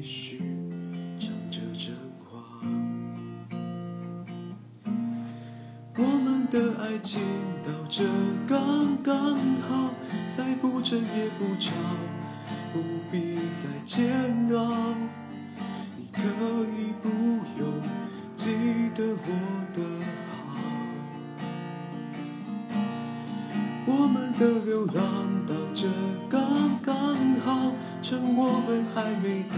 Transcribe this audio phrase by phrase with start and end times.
[0.00, 0.40] 继续
[1.18, 2.38] 唱着真话。
[5.96, 7.20] 我们的爱情
[7.64, 8.04] 到这
[8.46, 9.36] 刚刚
[9.68, 9.92] 好，
[10.28, 11.72] 再不争也不吵，
[12.72, 12.78] 不
[13.10, 14.08] 必再煎
[14.56, 14.94] 熬。
[15.96, 17.08] 你可以不
[17.58, 17.68] 用
[18.36, 18.52] 记
[18.94, 19.82] 得我的
[20.28, 20.62] 好。
[23.84, 25.88] 我们的流浪到这
[26.30, 29.57] 刚刚好，趁我们还没到